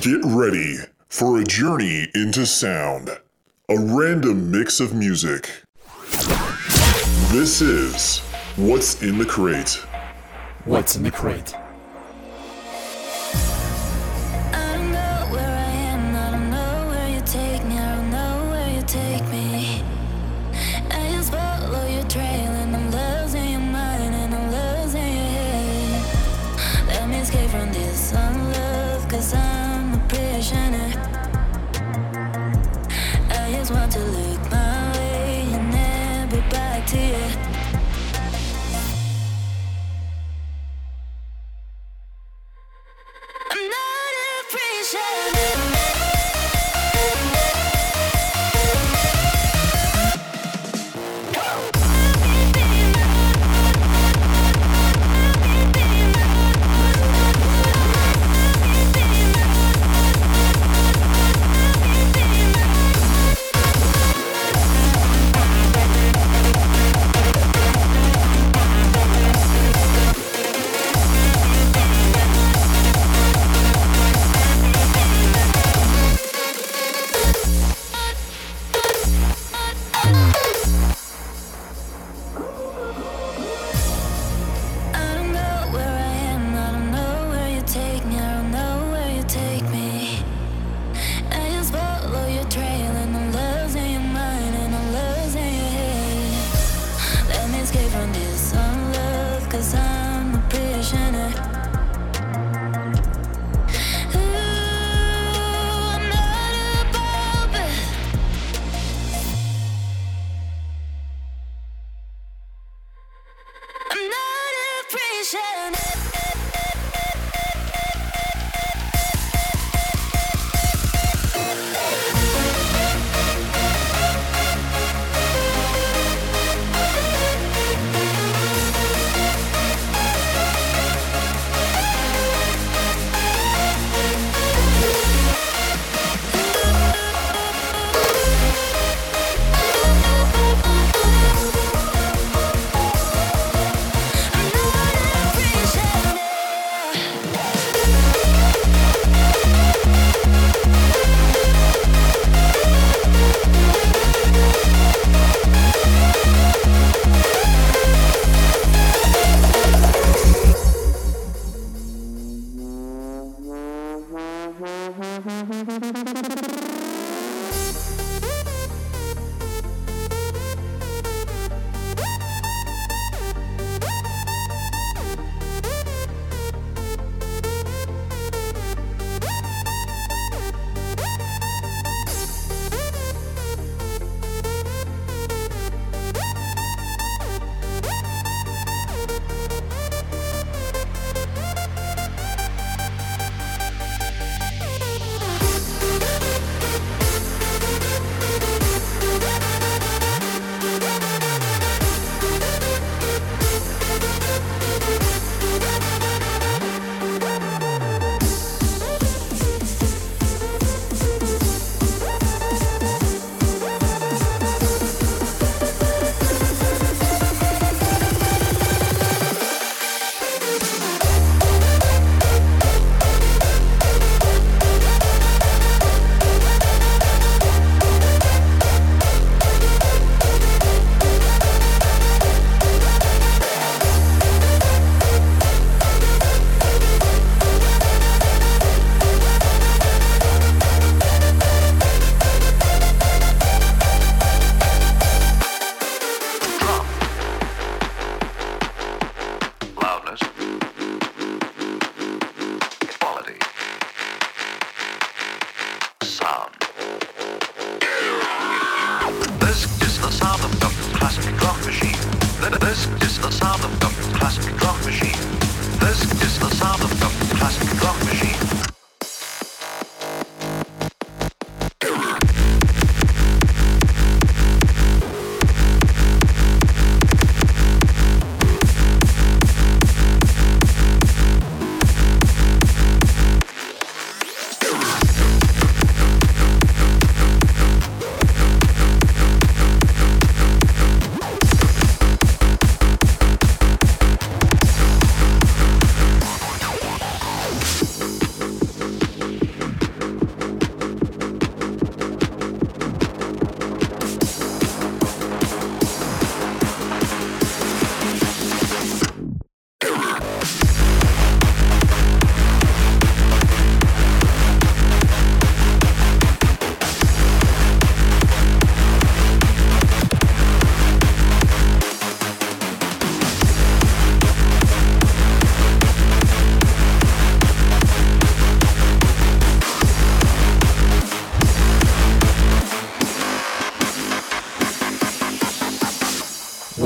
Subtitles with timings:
[0.00, 0.76] Get ready
[1.10, 5.50] for a journey into sound, a random mix of music.
[7.30, 8.20] This is
[8.56, 9.74] What's in the Crate.
[10.64, 11.54] What's in the Crate?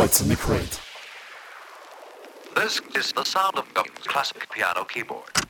[0.09, 0.81] In the Crate.
[2.57, 5.48] This is the sound of a classic piano keyboard.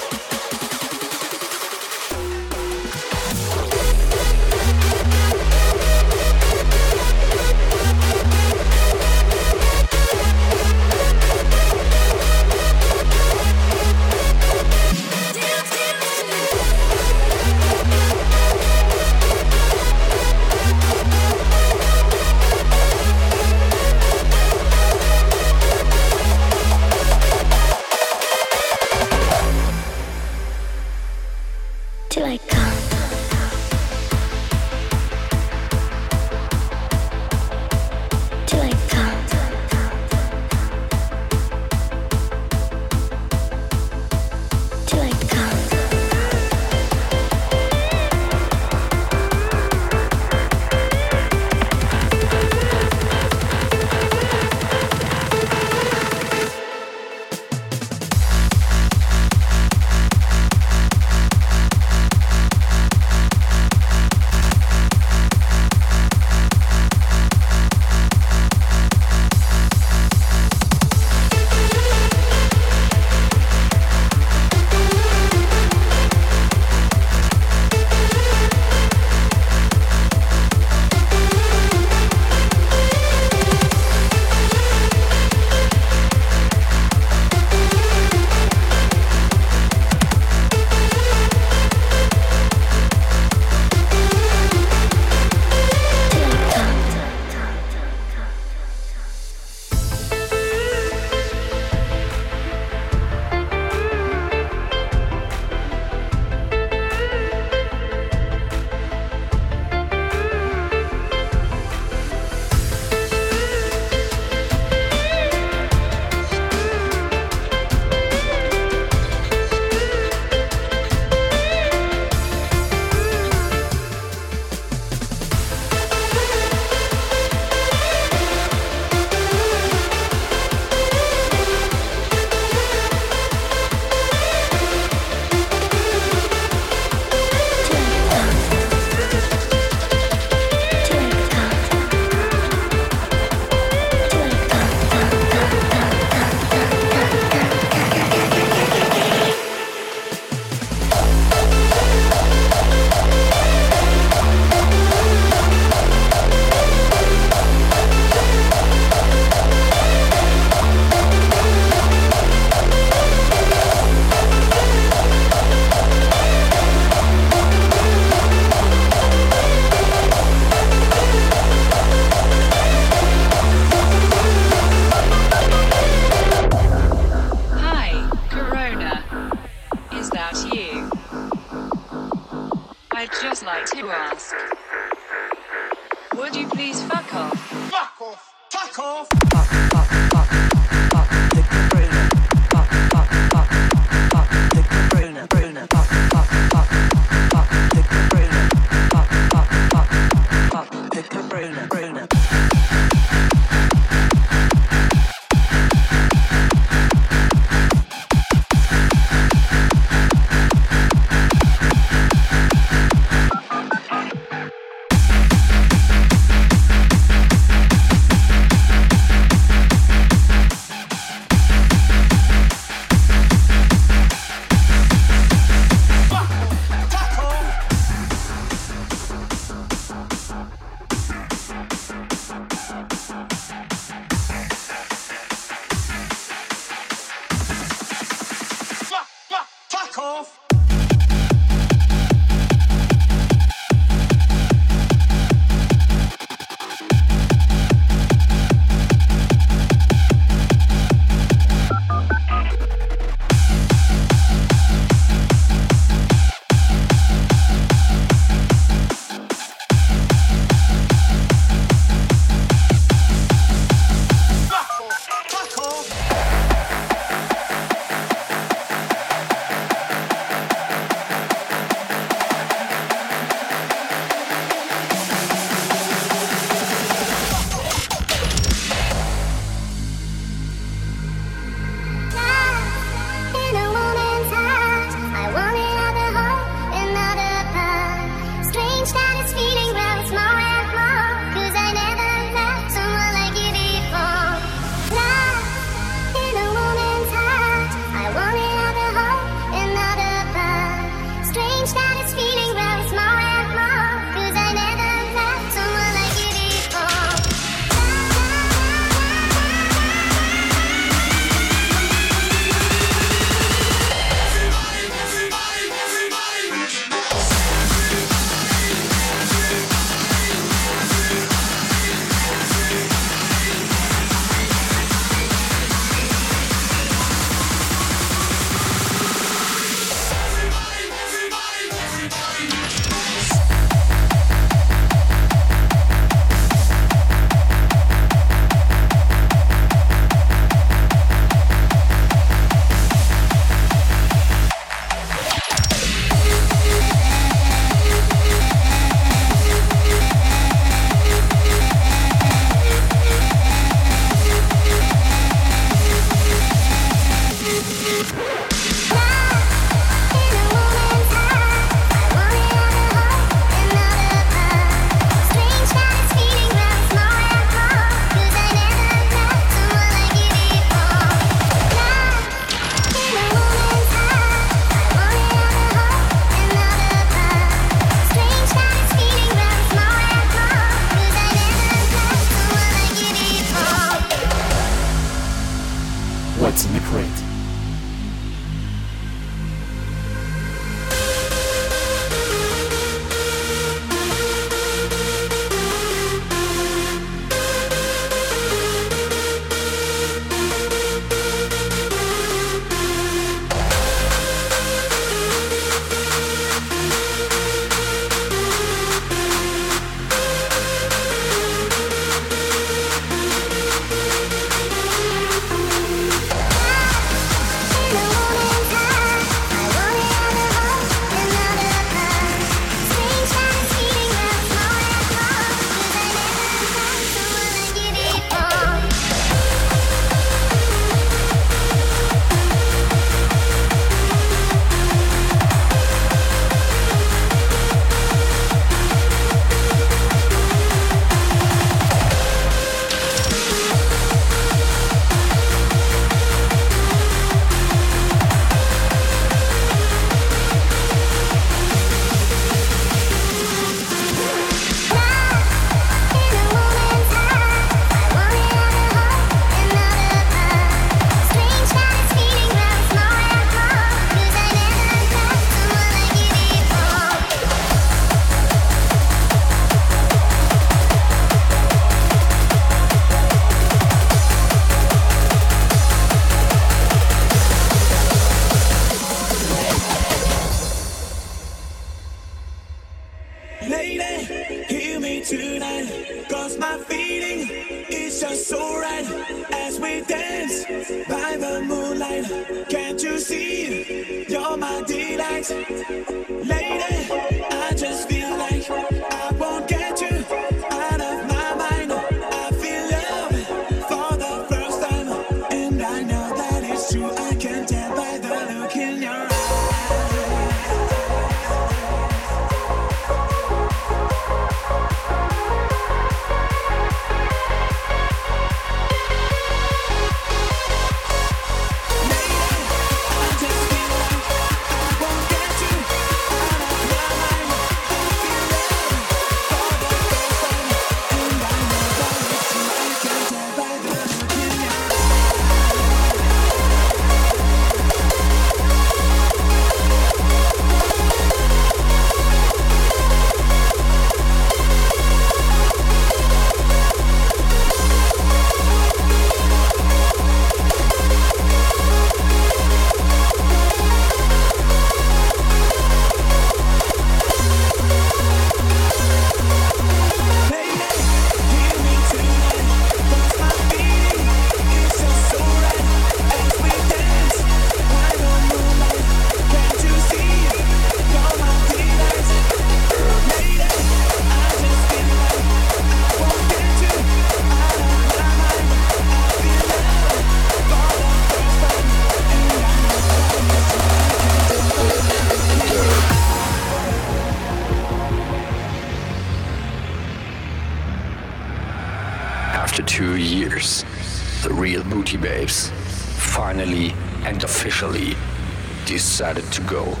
[599.21, 600.00] decided to go.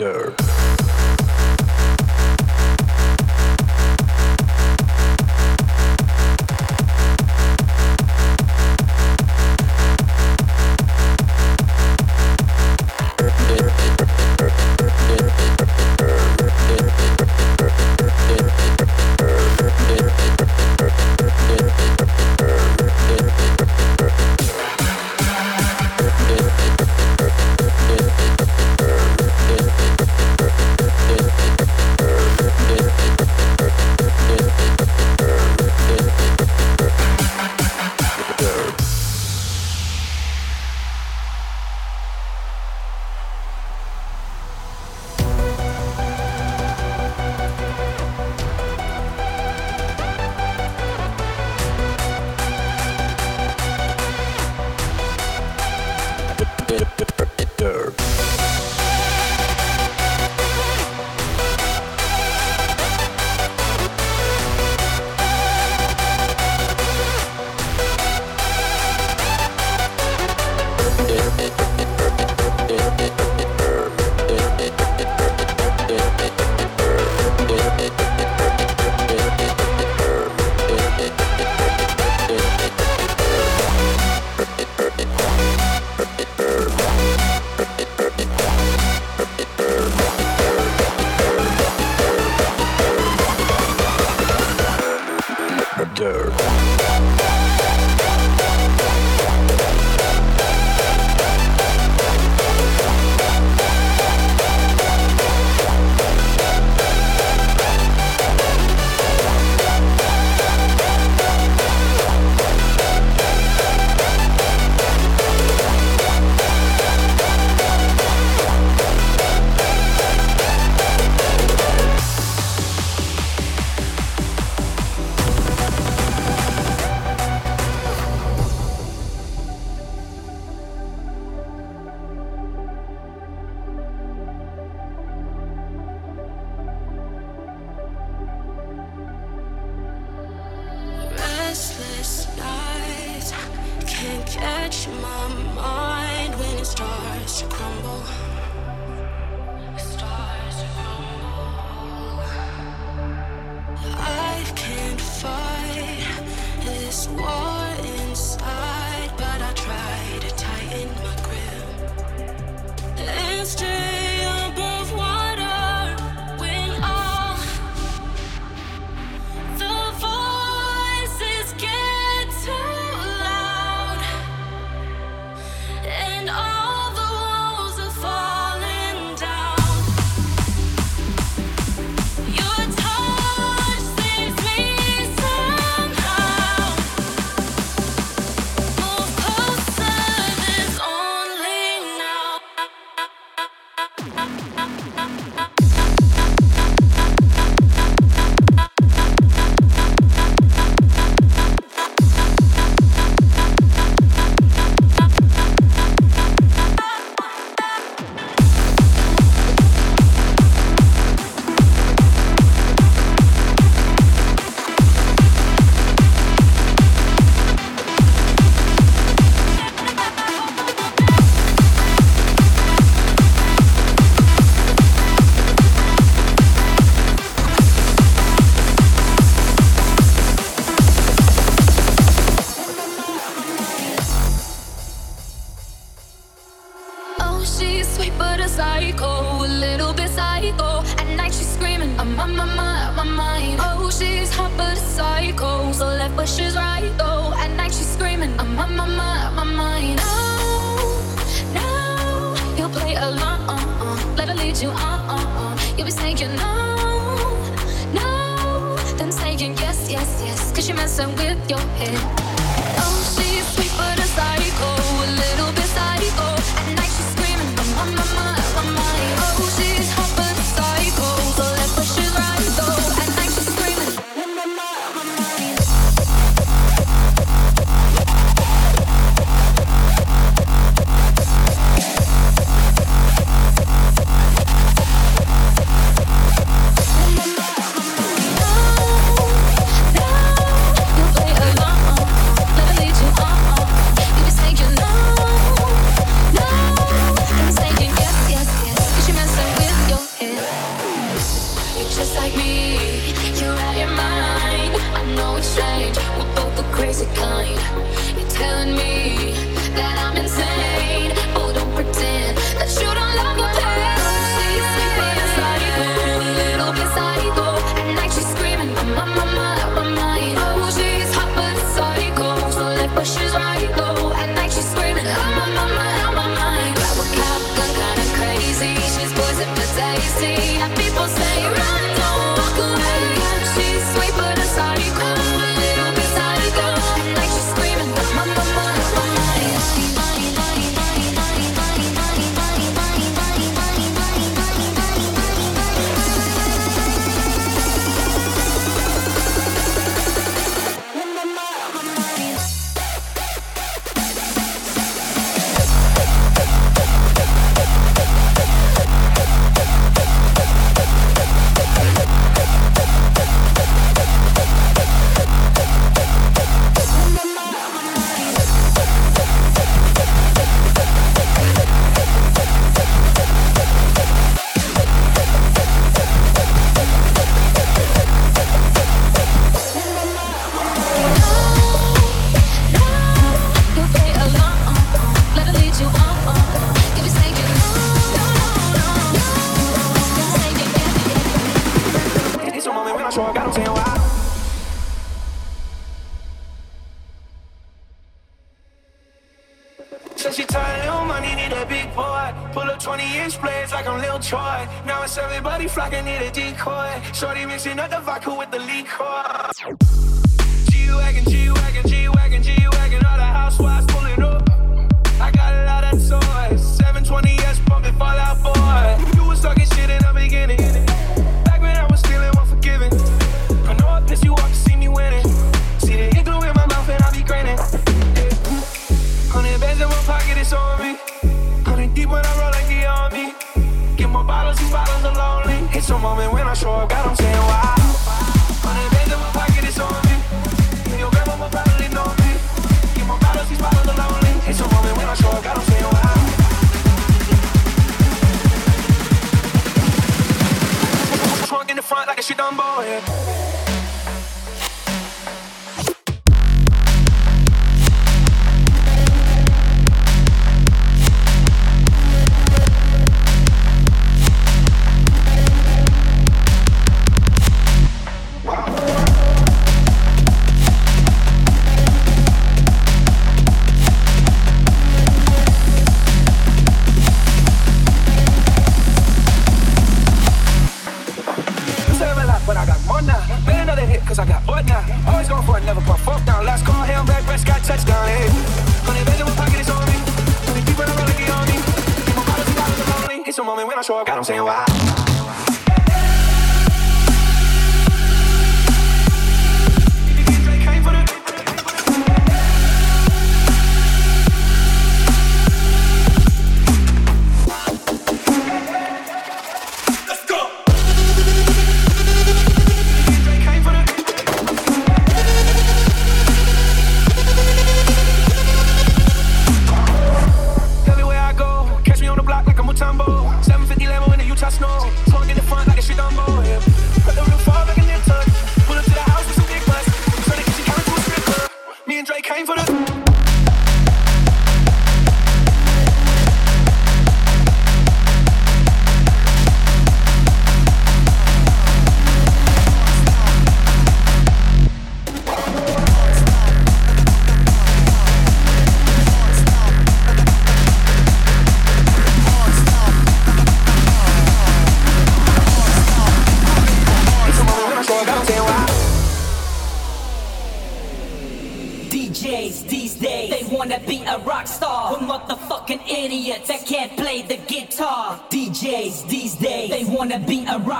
[0.00, 0.59] Matter.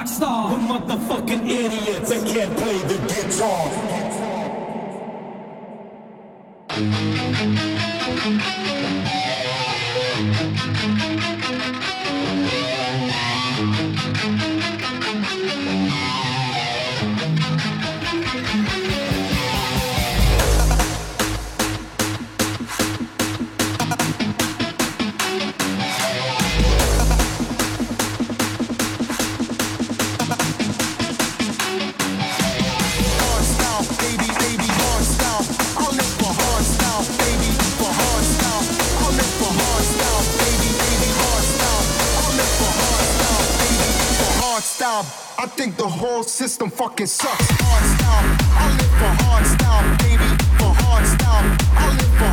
[0.01, 0.53] rock star.
[0.53, 2.97] We're motherfucking idiots that can't play the
[8.97, 9.20] guitar.
[46.31, 47.51] System fucking sucks.
[47.51, 47.85] Hard
[48.55, 49.45] I live for hard
[49.99, 50.29] baby.
[50.59, 51.05] For hard
[51.75, 52.30] I live for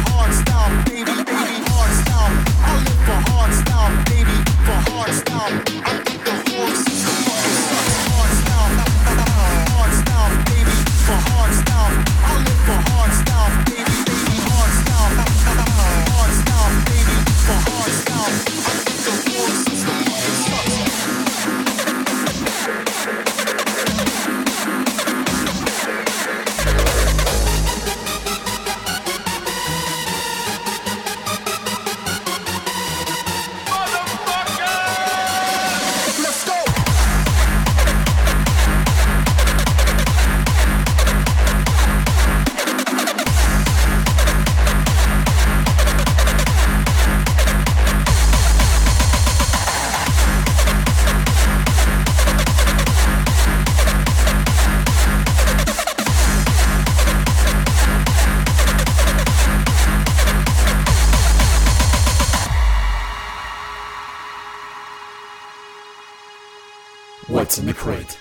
[67.47, 68.19] What's in the crate?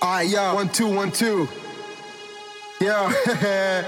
[0.00, 1.46] Alright, yo, one, two, one, two.
[2.80, 3.10] Yo,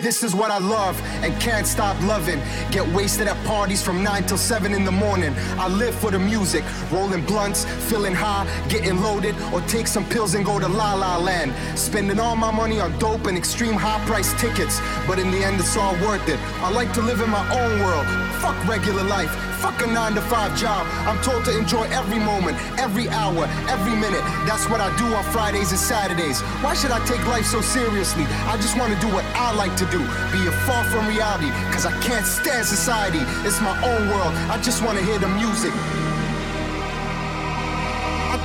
[0.00, 2.40] This is what I love and can't stop loving.
[2.70, 5.34] Get wasted at parties from 9 till 7 in the morning.
[5.58, 10.34] I live for the music, rolling blunts, feeling high, getting loaded, or take some pills
[10.34, 11.52] and go to La La Land.
[11.78, 15.60] Spending all my money on dope and extreme high price tickets, but in the end,
[15.60, 16.40] it's all worth it.
[16.62, 18.06] I like to live in my own world.
[18.40, 19.49] Fuck regular life.
[19.60, 20.86] Fuck a nine to five job.
[21.06, 24.24] I'm told to enjoy every moment, every hour, every minute.
[24.48, 26.40] That's what I do on Fridays and Saturdays.
[26.64, 28.24] Why should I take life so seriously?
[28.48, 29.98] I just want to do what I like to do.
[30.32, 33.20] Be a far from reality, cause I can't stand society.
[33.46, 34.32] It's my own world.
[34.48, 35.74] I just want to hear the music.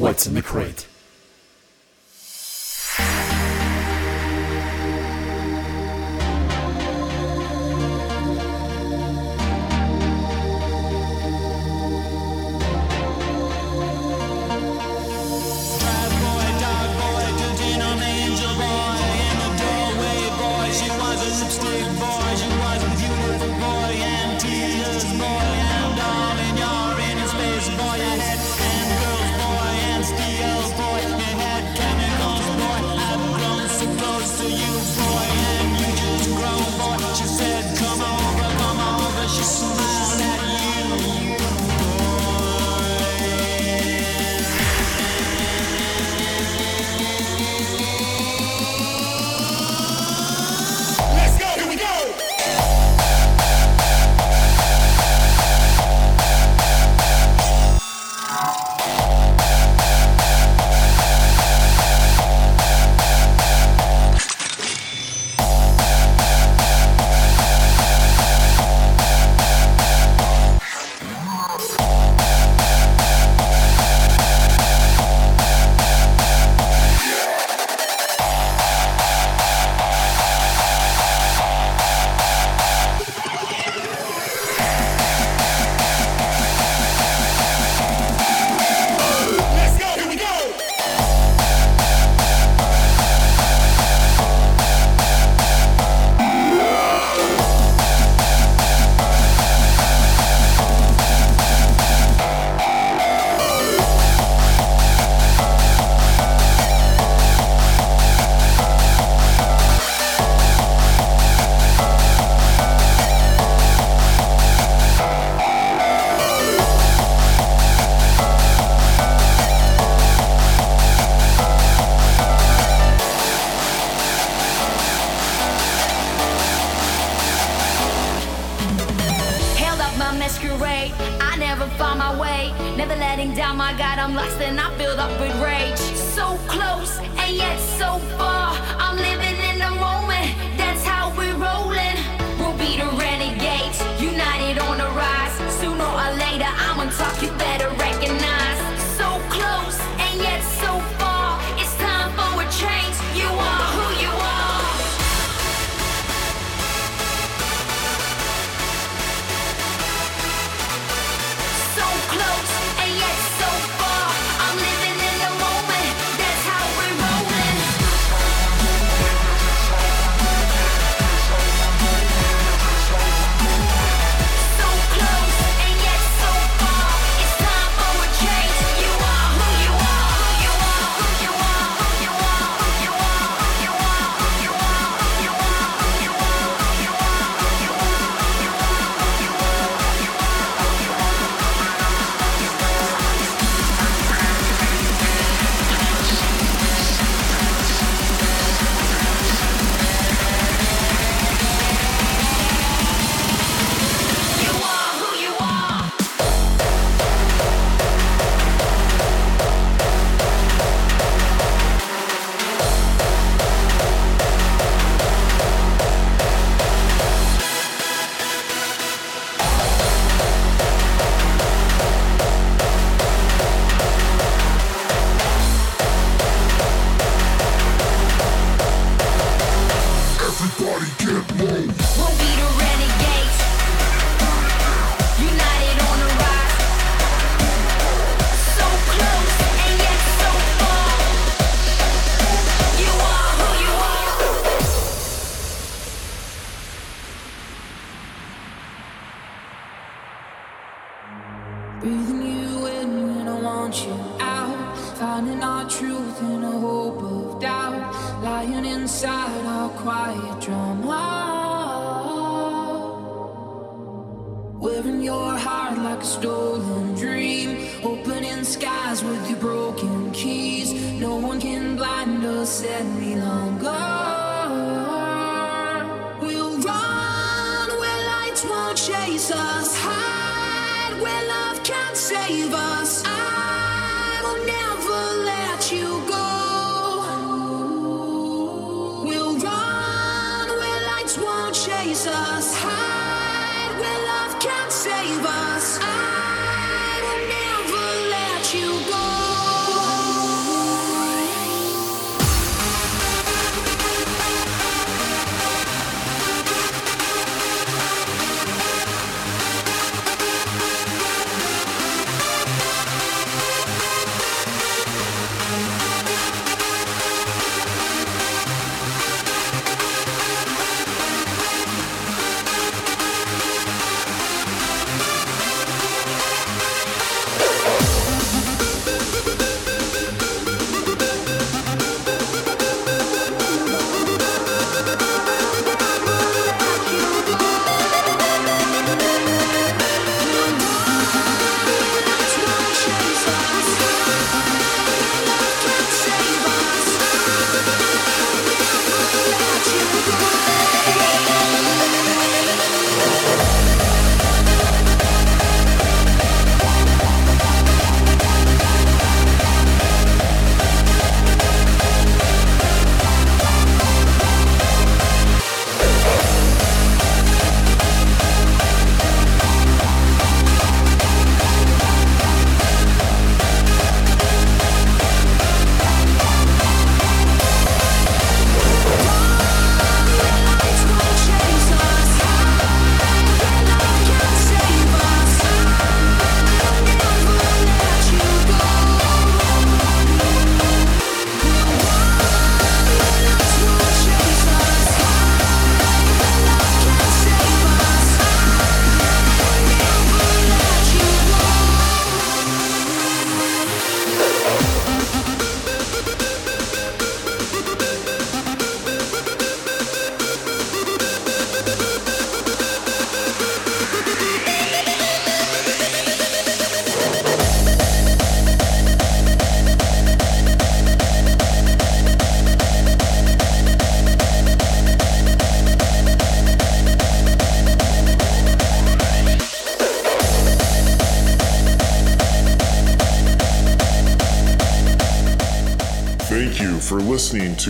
[0.00, 0.89] You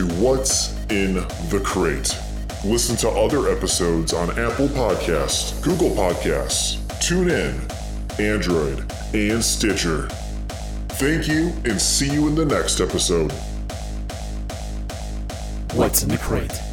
[0.00, 1.14] to What's in
[1.50, 2.16] the Crate.
[2.64, 7.58] Listen to other episodes on Apple Podcasts, Google Podcasts, TuneIn,
[8.18, 10.08] Android, and Stitcher.
[10.90, 13.30] Thank you and see you in the next episode.
[15.74, 16.69] What's in the Crate?